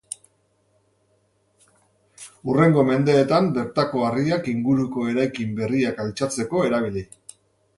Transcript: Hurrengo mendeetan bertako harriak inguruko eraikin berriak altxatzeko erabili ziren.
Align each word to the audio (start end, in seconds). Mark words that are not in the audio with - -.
Hurrengo 2.47 2.85
mendeetan 2.87 3.51
bertako 3.59 4.03
harriak 4.09 4.49
inguruko 4.55 5.07
eraikin 5.13 5.55
berriak 5.61 6.03
altxatzeko 6.07 6.65
erabili 6.71 7.07
ziren. 7.09 7.39